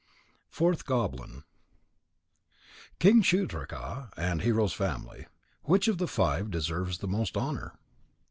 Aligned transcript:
FOURTH 0.49 0.87
GOBLIN 0.87 1.43
_King 2.99 3.21
Shudraka 3.23 4.09
and 4.17 4.41
Hero's 4.41 4.73
Family. 4.73 5.27
Which 5.65 5.87
of 5.87 5.99
the 5.99 6.07
five 6.07 6.49
deserves 6.49 6.97
the 6.97 7.07
most 7.07 7.37
honour? 7.37 7.75